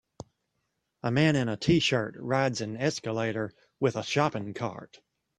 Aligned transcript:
A 1.03 1.11
man 1.11 1.35
in 1.35 1.47
a 1.47 1.55
tshirt 1.55 2.13
rides 2.17 2.59
an 2.59 2.75
escalator 2.75 3.53
with 3.79 3.95
a 3.95 4.01
shopping 4.01 4.55
cart. 4.55 4.99